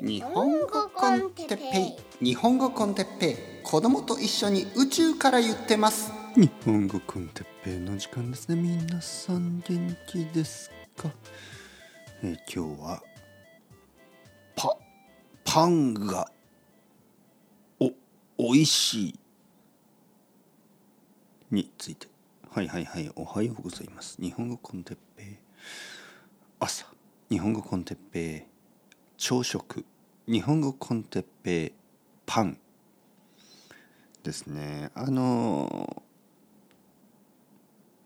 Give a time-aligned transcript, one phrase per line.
[0.00, 2.24] 日本語コンテッペイ。
[2.24, 3.36] 日本語コンテッペイ。
[3.64, 6.12] 子供と一緒に宇宙から言ってます。
[6.36, 8.54] 日本語コンテッペイの時間ですね。
[8.54, 11.10] 皆さん元気ですか、
[12.22, 13.02] えー今日は
[14.54, 14.76] パ
[15.44, 16.30] パンが
[17.80, 17.90] お
[18.36, 19.18] おいしい
[21.50, 22.06] について。
[22.50, 23.10] はいはいはい。
[23.16, 24.16] おはようございます。
[24.22, 25.38] 日本語コンテッペイ。
[26.60, 26.86] 朝。
[27.30, 28.57] 日本語コンテッペイ
[29.18, 29.84] 朝食。
[30.28, 31.72] 日本語コンテッペ
[32.24, 32.56] パン。
[34.22, 34.92] ですね。
[34.94, 36.04] あの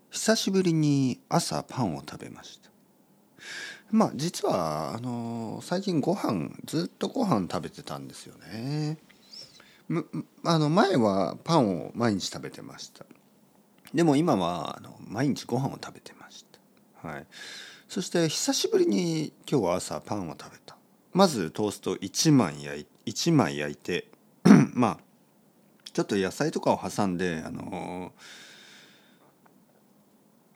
[0.09, 2.71] 久しぶりに朝パンを食べました。
[3.91, 8.97] まあ実はあの最近ご飯ずっとご飯食べてたんですよね。
[10.43, 13.05] あの前はパンを毎日食べてました。
[13.93, 16.43] でも今はあの毎日ご飯を食べてまし
[17.03, 17.07] た。
[17.07, 17.27] はい。
[17.87, 20.72] そして久しぶりに今日は朝パンを食べた。
[21.13, 24.07] まずトースト1枚焼い1枚焼いて
[24.73, 24.97] まあ
[25.91, 28.13] ちょっと野菜とかを挟んであの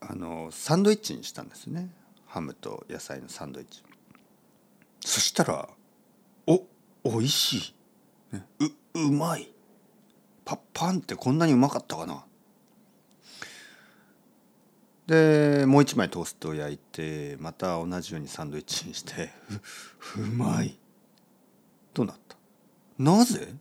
[0.01, 1.89] あのサンドイッチにしたんですね。
[2.25, 3.83] ハムと野菜のサンドイッチ。
[5.01, 5.69] そしたら
[6.45, 6.63] お
[7.03, 7.73] おいし
[8.31, 8.45] い、ね、
[8.95, 9.51] ううまい。
[10.45, 12.23] パパンってこんなにうまかったかな。
[15.07, 19.29] でもう一枚トーストを焼いてまた同じようにサンドイッチにして
[20.17, 20.77] うまい。
[21.93, 22.35] となった？
[22.99, 23.53] なぜ？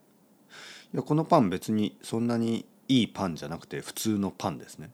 [0.92, 4.90] いやこのパン別にそんなにいいパンじゃなくて普通のパンですね。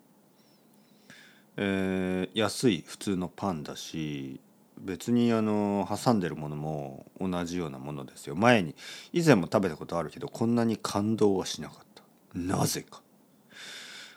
[1.57, 4.41] えー安い普通のパンだし
[4.79, 8.35] 別にあの挟んでるものも同じようなものですよ。
[8.35, 8.75] 前に
[9.13, 12.03] 以前も食べたことあるけどこんなに感動はしなかった。
[12.39, 13.01] なぜか。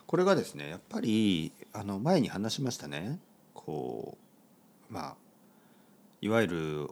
[0.06, 3.20] これがですねやっぱりあの前に話しましたね。
[3.54, 4.18] こ
[4.90, 5.16] うまあ
[6.22, 6.90] いわゆる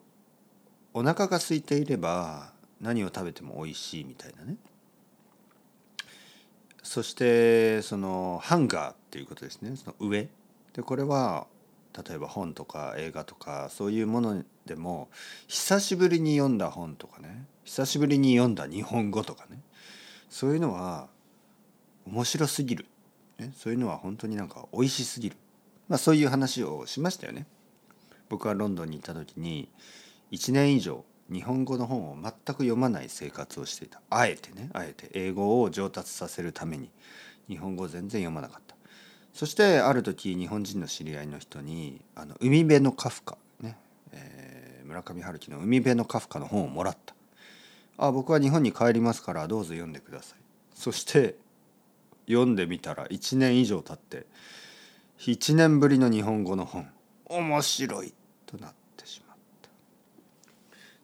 [0.93, 4.57] お腹が空いていれば何を食べても美味しいみたいなね。
[6.83, 9.77] そしてそのハンガーっていうことですね。
[9.77, 10.27] その上。
[10.73, 11.47] でこれは
[12.05, 15.09] 例えば本とか映画とかそういうものでも
[15.47, 17.45] 久しぶりに読んだ本とかね。
[17.63, 19.61] 久しぶりに読んだ日本語とかね。
[20.29, 21.07] そういうのは
[22.05, 22.85] 面白すぎる、
[23.39, 25.37] ね、そういうのは本当になんか美味しすぎる、
[25.87, 27.45] まあ、そういう話をしましたよね。
[28.29, 29.69] 僕はロンドンに行った時に
[30.31, 34.01] 1年以上日本語の本を全く読まない生活をしていた。
[34.09, 36.89] あえてねあえて英語を上達させるために
[37.47, 38.75] 日本語を全然読まなかった。
[39.33, 43.77] そしてある時日本人の知り合いの人に「あの海辺のカフカ」ね、
[44.11, 47.15] えー村上春樹の「海辺のカフカ」の本をもらった。
[47.97, 50.39] あ僕は日本に帰りますからどうぞ読んでください。
[50.73, 51.35] そして
[52.27, 54.25] 読んでみたら1年以上経って
[55.19, 56.87] 1年ぶりの日本語の本。
[57.25, 58.13] 面白い
[58.45, 59.69] となってしまった。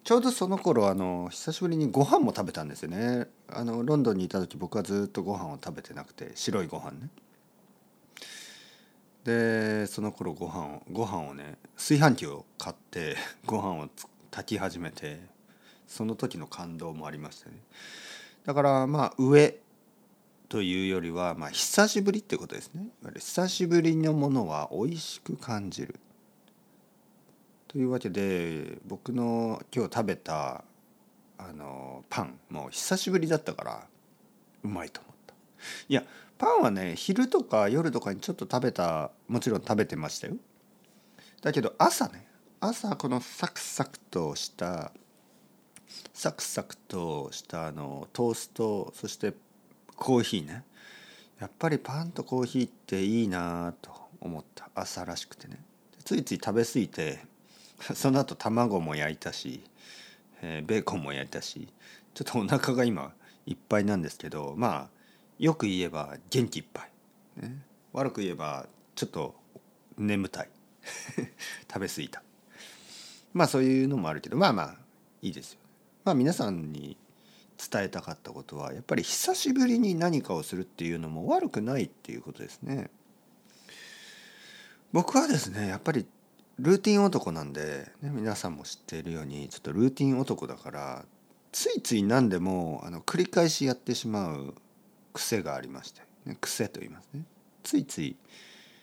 [0.04, 3.28] ちょうどその頃あの久しぶりにご飯も食べたんですよね。
[3.48, 7.10] あのロンドンにいた時僕はずっとご飯を食べてなくて白いご飯ね。
[9.24, 13.16] でその頃ご飯をご飯をね炊飯器を買って
[13.46, 13.90] ご飯を
[14.32, 15.22] 炊き始めて
[15.88, 17.56] その時の感動もありましたね。
[18.46, 19.58] だからまあ上
[20.50, 22.88] というよりはまあ久しぶりってことですね。
[23.16, 25.96] 久しぶりのものは美味しく感じる。
[27.68, 30.64] というわけで僕の今日食べた
[31.38, 33.88] あのパンもう久しぶりだったから
[34.64, 35.36] うまいと思った。
[35.88, 36.04] いや
[36.40, 40.34] パンはね昼とか夜とかにちょっと食べたもちろん食べてましたよ。
[41.44, 42.28] だけど朝ね
[42.60, 44.92] 朝このサクサクとした
[46.12, 49.36] サクサクとしたあのトーストそして
[50.00, 50.64] コーヒーね。
[51.40, 54.70] やっぱりパンとコーヒーっていいなと思った。
[54.74, 55.60] 朝らしくてね。
[56.04, 57.20] ついつい食べ過ぎて
[57.94, 59.62] その後卵も焼いたし、
[60.42, 61.68] えーベーコンも焼いたし
[62.14, 63.14] ちょっとお腹が今
[63.46, 64.90] いっぱいなんですけどまあ
[65.38, 66.88] よく言えば元気いっぱ
[67.38, 67.62] い、ね、
[67.94, 69.36] 悪く言えばちょっと
[69.98, 70.50] 眠たい。
[71.72, 72.24] 食べ過ぎた。
[73.34, 74.76] まあそういうのもあるけどまあまあ
[75.22, 75.60] いいですよ。
[76.04, 76.98] まあ皆さんに
[77.60, 82.90] 伝えたかったことはやっぱり久しぶりに何かをするっていうのも悪くないっていうことですね。
[84.94, 86.08] 僕はですねやっぱり
[86.58, 91.06] ルーティン男なんで、ね、皆さんも知っているようにちょっとルーティン男だから
[91.52, 94.56] ついつい何でもあの繰り返しやってしまう
[95.14, 97.24] 癖がありまして、ね、癖と言いますね。
[97.64, 98.16] ついつい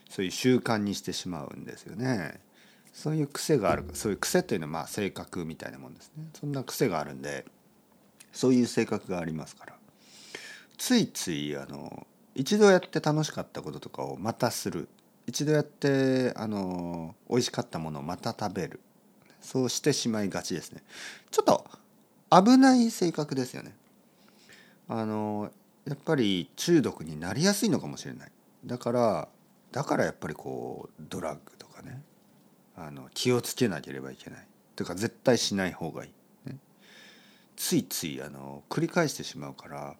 [0.08, 2.40] そういう習慣にしてしまうんですよね。
[2.92, 6.28] そういう癖があるそういう癖というのはまあ性格みたいなもんですね。
[6.38, 7.44] そんな癖があるんで
[8.36, 9.72] そういう性格がありますから。
[10.76, 14.88] ついついあの一度やって楽しかったこととかをまたする。
[15.26, 18.80] 一度やってあの美味しかったものをまた食べる。
[19.40, 20.82] そうしてしまいがちですね。
[21.30, 21.64] ちょっと
[22.30, 23.74] 危ない性格ですよね。
[24.88, 25.50] あの
[25.86, 28.32] やっぱり中毒になりやすいのかもしれない。
[28.66, 29.28] だから
[29.72, 32.02] だからやっぱりこうドラッグとかね。
[32.76, 34.46] あの気をつけなければいけない。
[34.74, 36.10] というか絶対しない方がいい、
[37.56, 39.96] ついついあの繰り返してしまうから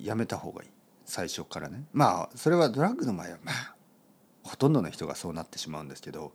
[0.00, 0.70] やめた方がいい
[1.04, 3.74] 最初からねまあそれはドラッグの場合はまあ
[4.42, 6.32] ほとんどの人がそうなってしまうんですけど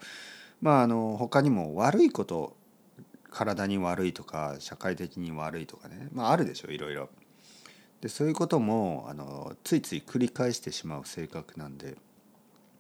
[0.62, 2.56] まああの他にも悪いこと
[3.30, 7.10] 体に悪いとか社会的に悪いとかねまああるでしょいろいろ。
[8.02, 11.98] でそういうこともあのついつい繰り返してしまう性格なんで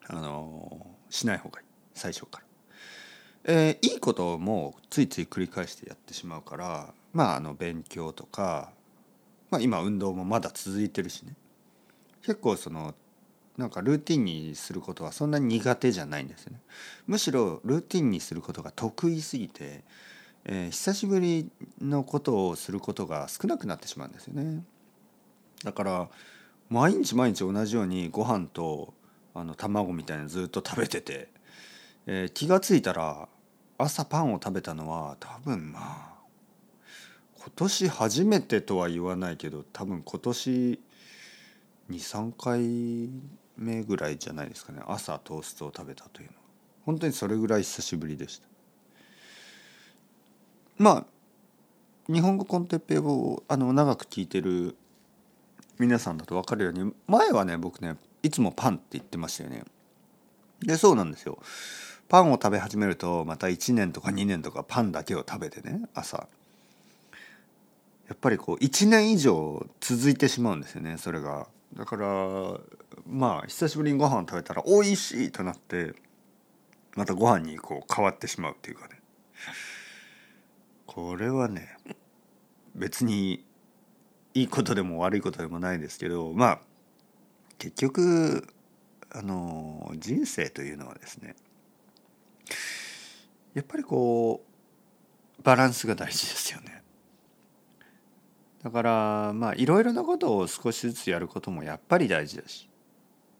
[0.08, 2.46] あのしない方がいい最初から。
[3.44, 8.72] えー、いいこともついつい繰り返してやってしまうからまああの勉強とか、
[9.50, 11.34] まあ、今運動もまだ続いてるしね
[12.22, 12.94] 結構その
[13.58, 16.62] なんかルーティンにすることはそんなに苦手じゃないんですよね。
[17.06, 19.84] むしろルーティンにすることが得意すぎて、
[20.46, 21.50] えー、久しぶり
[21.82, 24.64] のことをすることが少なくなってしまうんですよね。
[25.64, 26.10] だから
[26.70, 28.94] 毎日毎日同じようにご飯と
[29.34, 31.28] あの卵みたいなずっと食べてて、
[32.08, 33.28] えー、気が付いたら
[33.78, 36.11] 朝パンを食べたのは多分まあ
[37.42, 40.80] 今年初めてとは言わないけど多分今年
[41.90, 43.10] 23回
[43.58, 44.82] 目ぐらいじゃないですかね。
[44.86, 46.42] 朝トーストを食べたというのは。
[46.86, 48.48] 本当にそれぐらい久しぶりでした。
[50.78, 51.08] ま
[52.10, 54.76] あ日本語コンテッペイをあの長く聞いてる
[55.80, 59.64] 皆さんだと分かるように前はね僕ねいつもパンって言ってましたよね。
[60.60, 61.40] でそうなんですよ。
[62.08, 66.28] パンを食べ始めるとまた1年とか2年とかパンだけを食べてね朝。
[68.12, 72.60] やっぱりこう1年以上続いてしまうんですよねそれがだから
[73.08, 75.94] まあ久しぶりにご飯を食べたら美味しいとなって
[76.98, 79.00] またご飯にこう変わってしまうっていうかね
[80.88, 81.78] これはね
[82.76, 83.46] 別に
[84.34, 86.60] いいことでも悪いことでもないですけどまあ
[87.60, 88.46] 結局
[89.10, 91.34] あの人生というのはですね
[93.54, 94.44] やっぱりこ
[95.40, 96.82] うバランスが大事ですよね。
[98.64, 102.70] だからまあいろいろなことを少しずつやることもやっぱり大事だし、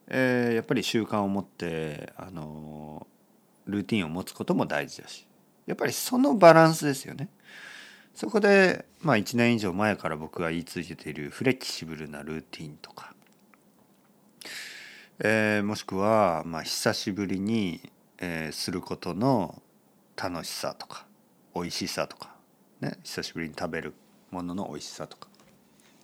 [0.08, 3.06] えー、やっぱり習慣を持ってあの
[3.66, 5.28] ルーティンを持つことも大事だし
[5.68, 7.30] やっぱりそのバランスですよね。
[8.14, 13.14] そこで、まあ、1年以上前から僕が言い続けているフレキシブルなルーティンとか、
[15.20, 17.82] えー、もしくは、まあ、久しぶりに、
[18.18, 19.62] えー、することの
[20.18, 21.06] 楽しさとか
[21.56, 22.36] 美味しさとか、
[22.82, 23.94] ね、久しぶりに食べる
[24.32, 25.28] ものの美味しさとか。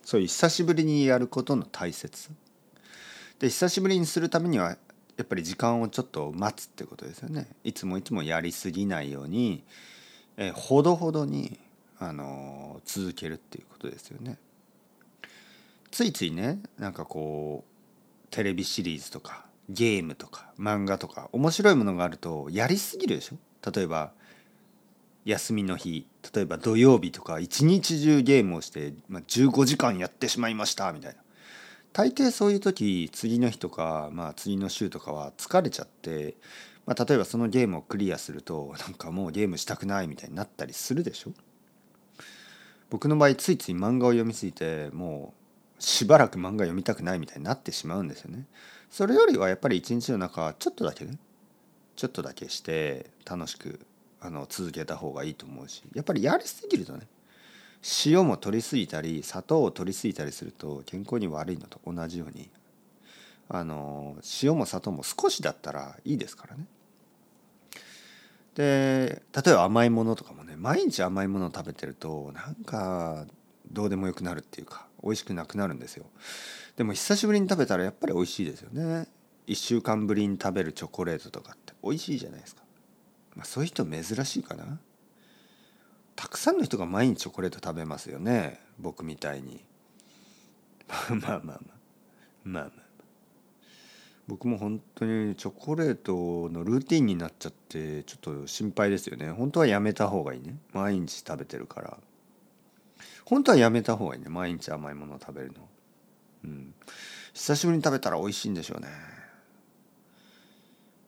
[0.03, 2.21] そういう久しぶりにやることの大切。
[2.21, 2.29] さ
[3.39, 4.77] で久しぶりにするためにはや
[5.23, 7.47] っぱり時間をちょっと待つってことですよね。
[7.63, 9.63] いつもいつもやりすぎないように、
[10.37, 11.59] え、ほどほどに
[11.99, 14.37] あの続けるっていうことですよね。
[15.89, 23.37] ついついねなんかこうテレビシリーズとかゲームとか漫画とか面白いものがあるとやりすぎるでしょ？
[23.71, 24.11] 例えば
[25.27, 31.19] 休みの日例えば土曜日とか一日中ゲームをして、まあ、15時間やってしまいましたみたいな。
[31.91, 36.35] 大抵そういう時次の日とか、まあ、次の週とかは疲れちゃって、
[36.85, 41.31] まあ、例えばそのゲームをクリアするとなんかもうゲームしたくないみたいになったりするでしょ。
[42.89, 45.33] 僕の場合ついつい漫画を読みすぎても
[45.77, 48.45] うしばらく漫画読みたくないみたいになってしまうんですよね。
[48.89, 51.17] それよりはやっぱり一日の中ちょっとだけね。
[51.97, 53.79] ちょっとだけして楽しく
[54.27, 57.07] あの続けた方がいいと思うしやっぱりやりすぎるとね
[58.05, 62.49] 塩も取りすぎたり砂糖を取りすぎたりすると健康に悪いのと同じように
[63.47, 66.65] あの塩も砂糖も少しだったらいいですからね。
[68.55, 73.25] で例えば甘いものとかもね毎日甘いものを食べてるとなんか
[73.71, 76.05] どうでもよくなるっていうか美味しくなくなるんですよ。
[76.75, 79.07] でも久しぶりに食べたらやっぱり美味しいですよね。
[79.47, 82.63] 1週間ぶりに食べるチョコレートとかって美味しいじゃないですか、
[83.37, 84.79] まあ、そういう人珍しいかな。
[86.15, 88.59] たくさんの人が毎日チョコレート食べますよね。
[88.79, 89.63] 僕みたいに。
[91.09, 91.53] まあまあまあ。
[91.53, 91.61] まあ
[92.43, 92.71] まあまあ。
[94.27, 99.29] 僕も本当にチョコレートのルーティンになっちゃってちょっと心配ですよね。
[99.29, 100.57] 本当はやめた方がいいね。
[100.73, 101.97] 毎日食べてるから。
[103.23, 104.29] 本当はやめた方がいいね。
[104.29, 105.69] 毎日甘いものを食べるの。
[106.45, 106.73] うん。
[107.33, 108.87] 久しぶりに食べたら美味しいんでしょうね。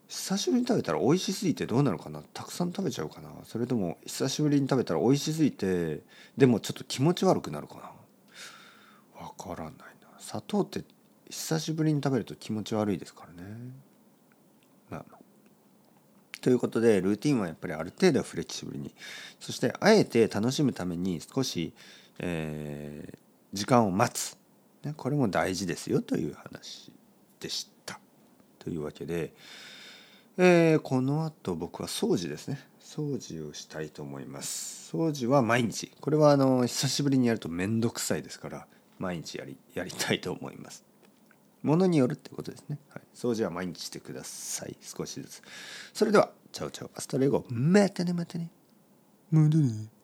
[0.09, 2.21] 久しぶりに食べたら美味しすぎてどうなるかな。
[2.33, 3.29] たくさん食べちゃうかな。
[3.43, 6.01] それとも久しぶりに食べたら美味しすぎて
[6.35, 9.23] でもちょっと気持ち悪くなるかな。
[9.23, 10.09] わからないな。
[10.17, 10.83] 砂糖って
[11.29, 13.49] 久しぶりに食べると気持ち悪いですからね。
[14.89, 15.05] まあ。
[16.41, 18.91] ということでルーティンはやっぱりある程度フレキシブルに。
[19.39, 21.71] そしてあえて楽しむために少し、
[22.17, 23.17] えー、
[23.53, 24.39] 時間を待つ、
[24.83, 26.91] ね、これも大事ですよという話
[27.39, 27.99] でした。
[28.57, 29.33] というわけで、
[30.37, 32.59] えー、この後僕は掃除ですね。
[32.81, 34.95] 掃除をしたいと思います。
[34.95, 35.91] 掃除は毎日。
[36.01, 38.67] これはあの久しぶりにやると面倒くさいですから
[38.97, 40.83] 毎日やりやりたいと思います。
[41.61, 44.75] ものによるってことですね、はい、掃除は毎日してください。
[44.81, 45.41] 少しずつ。
[45.93, 46.91] それではチャオチャオ。
[46.95, 47.45] Hasta luego。
[47.49, 48.49] またねまたね。
[49.29, 49.98] またね。